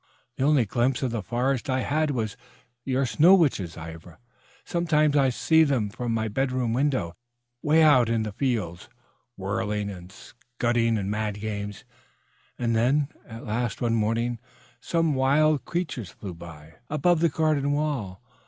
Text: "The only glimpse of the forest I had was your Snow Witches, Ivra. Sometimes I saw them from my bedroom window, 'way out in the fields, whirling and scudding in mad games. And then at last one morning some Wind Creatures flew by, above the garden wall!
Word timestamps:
"The 0.35 0.43
only 0.45 0.65
glimpse 0.65 1.03
of 1.03 1.11
the 1.11 1.21
forest 1.21 1.69
I 1.69 1.81
had 1.81 2.09
was 2.09 2.35
your 2.83 3.05
Snow 3.05 3.35
Witches, 3.35 3.77
Ivra. 3.77 4.17
Sometimes 4.65 5.15
I 5.15 5.29
saw 5.29 5.63
them 5.63 5.91
from 5.91 6.11
my 6.11 6.27
bedroom 6.27 6.73
window, 6.73 7.13
'way 7.61 7.83
out 7.83 8.09
in 8.09 8.23
the 8.23 8.31
fields, 8.31 8.89
whirling 9.37 9.91
and 9.91 10.11
scudding 10.11 10.97
in 10.97 11.11
mad 11.11 11.39
games. 11.39 11.83
And 12.57 12.75
then 12.75 13.09
at 13.27 13.45
last 13.45 13.79
one 13.79 13.93
morning 13.93 14.39
some 14.79 15.13
Wind 15.13 15.65
Creatures 15.65 16.09
flew 16.09 16.33
by, 16.33 16.77
above 16.89 17.19
the 17.19 17.29
garden 17.29 17.71
wall! 17.71 18.23